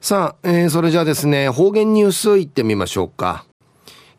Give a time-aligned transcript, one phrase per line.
[0.00, 3.44] さあ、えー、それじゃあですね、方言ニュースいってみましょうか。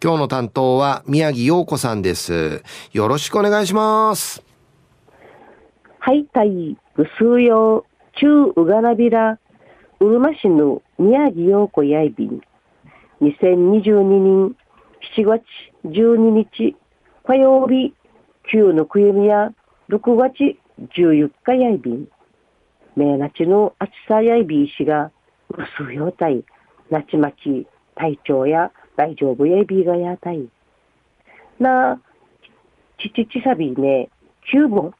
[0.04, 2.64] 今日の担当は宮城洋子さんです。
[2.92, 4.44] よろしくお願いします。
[6.00, 9.40] はい、たい、ぐすうよう、中うがなびら、
[10.02, 12.42] うるま市の宮城洋子やいびん。
[13.22, 14.56] 2022年
[15.18, 15.44] 7月
[15.86, 16.76] 12日
[17.24, 17.94] 火曜日、
[18.52, 19.54] 旧のくゆみや
[19.90, 20.58] 6月
[20.98, 22.08] 14日やいびん。
[22.98, 25.12] めなちのあちさやいびいしが、
[25.50, 26.44] 薄よたい、
[26.90, 30.48] なちまち、体調や大丈夫やいびがやたい。
[31.60, 32.00] な、
[32.98, 34.10] ちちちさびね、
[34.54, 34.94] 9本、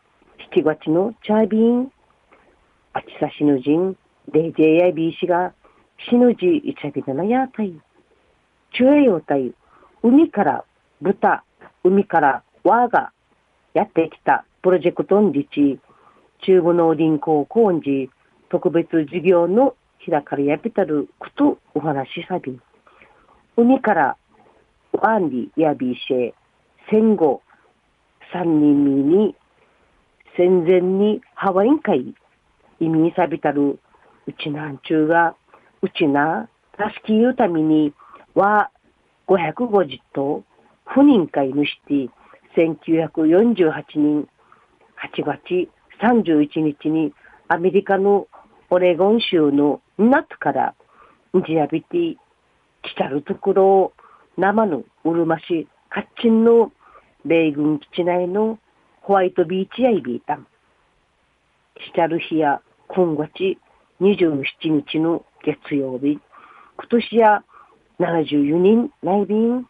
[0.54, 1.92] 7月のチャービン、
[2.94, 3.96] あちさしぬじん、
[4.32, 5.54] でいじやいびいしが、
[6.10, 7.74] しぬじいちゃびななやたい。
[8.74, 9.54] ちゅえよたい、
[10.04, 10.66] 海から
[11.02, 11.44] 豚、
[11.84, 13.12] 海からわが
[13.74, 15.80] やってきたプロジェクトんじち、
[16.42, 18.10] 中部農林高校んじ、
[18.50, 22.60] 特別授業の開かれやびたることお話しさび。
[23.58, 24.18] 海から
[24.94, 26.34] ワンリやびしえ、
[26.90, 27.42] 戦後
[28.32, 29.36] 三人目に
[30.38, 32.16] 戦前にハワイン会
[32.80, 33.80] 移民さびたる
[34.28, 35.36] うちなんちゅうが、
[35.82, 37.94] うちな、たすき言うために
[38.36, 38.70] は
[39.28, 40.44] 550頭、
[40.86, 42.10] 不妊会主て
[42.56, 44.28] 1948年
[45.14, 45.70] 8月
[46.02, 47.14] 31日に
[47.48, 48.28] アメリカの
[48.72, 50.76] オレゴン州の夏から
[51.34, 52.16] ジアビティ、
[52.84, 53.94] 来たるところを
[54.38, 56.72] 生のうるまし、カッチンの
[57.26, 58.60] 米軍基地内の
[59.02, 60.46] ホワイトビーチやいびいたん。
[61.76, 63.58] 来たる日や今月
[64.02, 64.44] 27
[64.88, 66.20] 日の月曜日、
[66.78, 67.44] 今年や
[68.00, 69.68] 74人内便、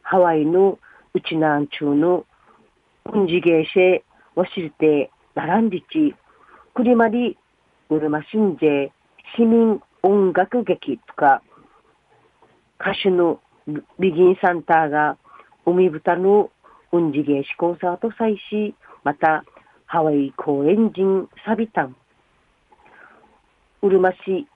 [0.00, 0.78] ハワイの
[1.12, 2.24] うちなんちゅうの、
[3.12, 6.14] うんじげいせ、わしりて、ならんりち、
[6.74, 7.36] くりまり、
[7.88, 8.92] うるましんぜ、
[9.36, 11.42] 市民音楽劇とか、
[12.80, 13.40] 歌手の
[13.98, 15.16] ビギンサンターが、
[15.64, 16.50] 海豚の
[16.92, 18.74] うんじげしコンサート祭し、
[19.04, 19.44] また、
[19.86, 21.96] ハワイ公演人サビタン、
[23.82, 24.48] うるま市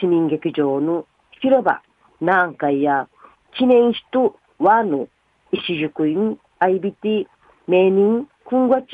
[0.00, 1.04] 市民劇場の
[1.40, 1.82] 広場、
[2.20, 3.08] 南海や
[3.56, 5.08] 記念碑と和の
[5.50, 7.26] 石宿院 IBT
[7.66, 8.86] 名人今月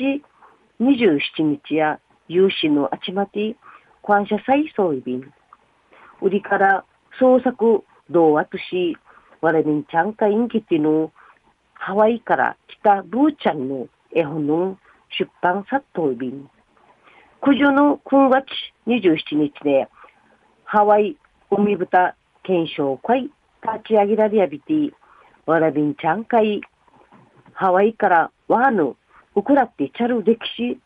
[0.81, 3.55] 27日や有志のあちまて
[4.05, 5.33] 感謝祭総意便
[6.21, 6.85] 売りから
[7.19, 8.97] 創作同和とし
[9.41, 11.11] われにちゃんかインキティの
[11.73, 14.77] ハワイから来たブーちゃんの絵本の
[15.17, 16.49] 出版殺到便
[17.43, 18.45] 九条の今月
[18.87, 19.87] 27日で
[20.63, 21.17] ハワイ
[21.51, 23.31] 海豚検証会
[23.65, 24.73] 立ち上げられやびて、
[25.45, 26.61] わらびんちゃん会、
[27.53, 28.95] ハワイからワーヌ、
[29.35, 30.77] ウクラってチャル歴史、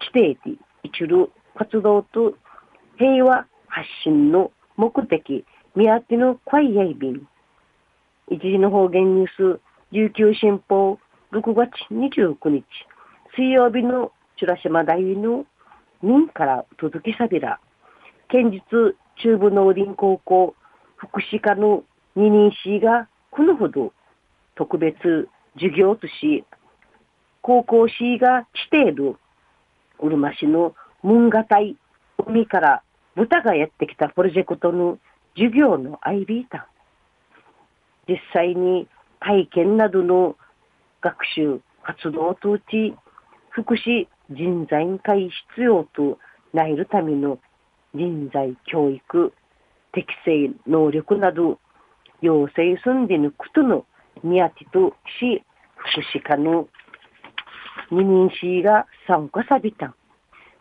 [0.00, 2.34] 地底で一る活動と
[2.96, 5.44] 平和発信の目的、
[5.74, 7.26] 宮手の会やいびん。
[8.30, 9.60] 一時の方言ニュース、
[9.90, 10.98] 琉球新報、
[11.32, 12.64] 6月29日、
[13.36, 15.44] 水曜日のチュラシマ大の
[16.02, 17.58] 民から届きさびら、
[18.28, 20.54] 県立中部農林高校
[20.96, 21.82] 福祉課の
[22.14, 23.92] 二人士がこのほど
[24.54, 26.44] 特別授業とし、
[27.42, 29.16] 高校士がしている。
[30.00, 31.76] うるま市の文化隊
[32.26, 32.82] 海から
[33.16, 34.98] 豚がやってきたプロジェクトの
[35.36, 36.68] 授業のアイビータ
[38.08, 38.88] 実際に
[39.20, 40.36] 体験などの
[41.00, 42.94] 学習活動とうち
[43.50, 46.18] 福祉人材会必要と
[46.52, 47.38] なえるための
[47.94, 49.32] 人材教育
[49.92, 51.58] 適正能力など
[52.20, 53.84] 要請すんでぬくとの
[54.22, 55.42] 宮地とし
[55.76, 56.68] 福祉課の
[57.90, 59.94] 二人市が参加さびた。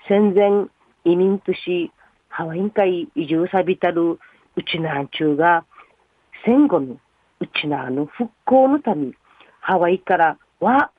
[0.09, 0.68] 戦前
[1.06, 1.93] 移民とし
[2.36, 4.18] ハワイン会移住さびたるう
[4.64, 5.66] ちなんちゅうが
[6.44, 6.98] 戦後の
[7.40, 9.12] うちなの復興のため
[9.62, 10.90] ハワイからは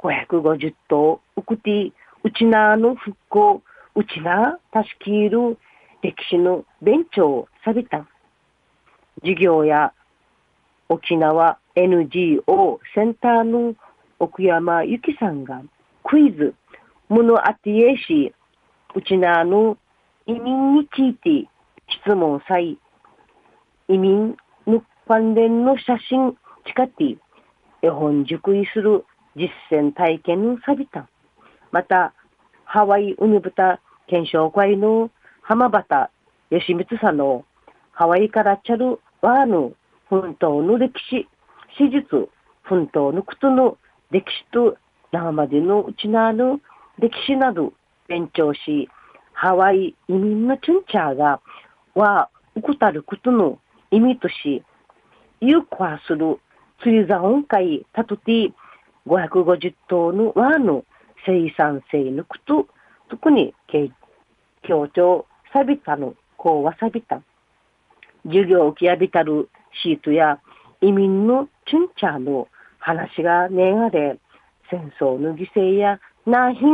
[0.00, 1.92] 550頭ウクティ
[2.24, 3.62] うちなの復興
[3.94, 5.56] うちなたしきる
[6.02, 8.04] 歴史の勉強をされた。
[9.20, 9.92] 授業や
[10.88, 13.76] 沖縄 NGO センターの
[14.18, 15.62] 奥山由紀さんが
[16.02, 16.54] クイズ、
[17.08, 18.34] ムノアティエシ、
[18.96, 19.78] うちなの
[20.26, 21.48] 移民について
[22.04, 22.78] 質問さい、
[23.88, 24.36] 移民
[24.66, 26.36] の関連の写真
[26.68, 27.16] 使って
[27.82, 29.04] 絵本熟意する
[29.36, 31.08] 実践体験をさびた。
[31.70, 32.12] また、
[32.64, 35.10] ハワイウニブタ検証会の
[35.42, 36.10] 浜端
[36.50, 37.44] 義光さんの
[37.92, 39.76] ハワイからチャルワーヌ
[40.08, 41.28] 奮闘の歴史、
[41.78, 42.28] 史実、
[42.62, 43.78] 奮闘のことの
[44.10, 44.76] 歴史と
[45.12, 46.58] 生までのうちなの
[46.98, 47.72] 歴史など
[48.08, 48.88] 勉強し、
[49.38, 51.42] ハワイ移民のチュンチャーが、
[51.94, 53.58] は、うくたることの
[53.90, 54.62] 意味とし、
[55.42, 56.40] 有効する
[56.82, 58.50] 釣り座音階たとて
[59.06, 60.84] 550頭の和の
[61.26, 62.66] 生産性のこと、
[63.10, 63.54] 特に
[64.62, 67.20] 強調さびたの、こうわさびた。
[68.24, 69.50] 授業をきやびたる
[69.82, 70.40] シートや
[70.80, 72.48] 移民のチュンチャーの
[72.78, 74.18] 話がねがれ、
[74.70, 76.64] 戦争の犠牲やなひ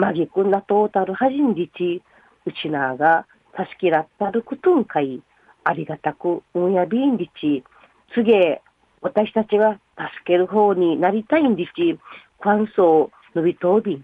[0.00, 2.02] ん、まぎくなとうたるはじんりち、
[2.46, 3.26] うちなが
[3.56, 5.22] 助けらったることんかい、
[5.64, 7.62] ありがたくうんやびんりち、
[8.14, 8.62] つげえ、
[9.02, 9.80] 私たちが助
[10.26, 11.98] ける方になりたいんりち、
[12.40, 14.02] 関東のびとび、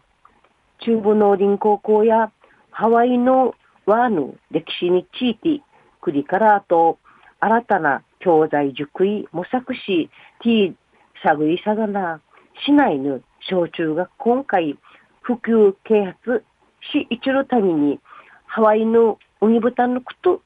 [0.81, 2.31] 中部農林高校や
[2.71, 3.55] ハワイの
[3.87, 5.63] ワーヌ歴史について、
[6.03, 6.99] クリカラーと
[7.41, 10.11] 新たな教材塾医模索し、
[10.43, 10.75] ティー
[11.23, 12.21] 探りさがな、
[12.65, 14.77] 市内の小中学今回
[15.27, 16.45] 普及啓発
[16.93, 17.99] し一るために、
[18.47, 20.41] ハワイの海豚のこと、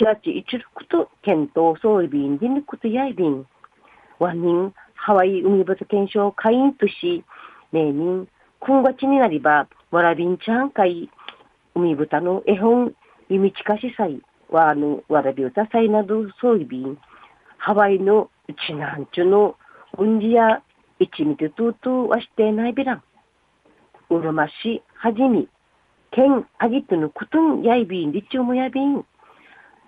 [0.00, 3.46] 7月一ること、検討総理便でのことやいびん、
[4.18, 7.22] ワニンハワイ海豚検証会員とし、
[7.72, 8.26] 名人、
[8.60, 11.10] 今月になりば、わらびんちゃん会、
[11.74, 12.94] 海豚の絵本、
[13.28, 16.96] 弓近し祭、わの、わらび歌祭など、そういびん、
[17.58, 19.56] ハワイのうちなんちゅの、
[19.98, 20.62] うんじや、
[20.98, 23.02] いちみてとうとうはしてないびらん。
[24.10, 25.48] うるまし、はじみ、
[26.10, 29.04] けん、あぎとのくとんやいびん、りちゅうもやびん。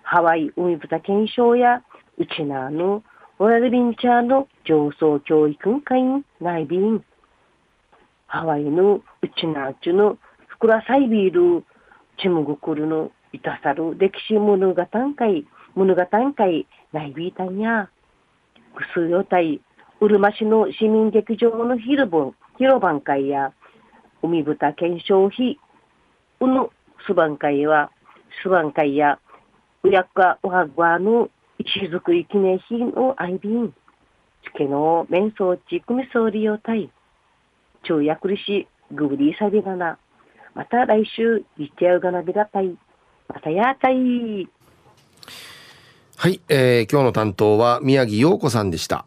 [0.01, 1.83] ハワイ海豚検証や、
[2.17, 3.03] うちなの、
[3.37, 7.03] わらびんちゃの上層教育会員、ないびん。
[8.27, 9.03] ハワイのう
[9.37, 10.17] ちなっちゅの
[10.47, 11.65] ふくらさいビール、
[12.17, 14.85] ちむぐくるのいたさる歴史物語
[15.17, 17.89] 会、物語会ないびいたんや。
[18.73, 19.59] ぐすよたい、
[19.99, 23.51] うるま市の市民劇場の広場広場会や、
[24.23, 25.59] 海豚検証費、
[26.39, 26.71] うの
[27.05, 27.91] すばん会は、
[28.41, 29.19] すばん会や、
[29.83, 31.29] うやかわはぐわの
[31.59, 33.73] 石造り記念品の愛瓶、
[34.43, 36.89] つけの面相地組総理用隊、
[37.83, 39.97] 昼夜くりし、ぐぶりさびがな。
[40.55, 42.77] また来週、いってやうがなびらたい。
[43.27, 44.47] またやたい。
[46.15, 49.05] はい、えー、今日の担当は宮城陽子さんでした。